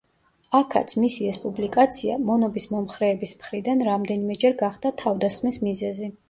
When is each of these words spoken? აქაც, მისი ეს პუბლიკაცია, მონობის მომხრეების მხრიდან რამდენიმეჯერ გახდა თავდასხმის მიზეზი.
აქაც, 0.59 0.93
მისი 1.01 1.27
ეს 1.31 1.37
პუბლიკაცია, 1.43 2.15
მონობის 2.29 2.65
მომხრეების 2.71 3.35
მხრიდან 3.43 3.85
რამდენიმეჯერ 3.89 4.57
გახდა 4.63 4.93
თავდასხმის 5.05 5.63
მიზეზი. 5.71 6.11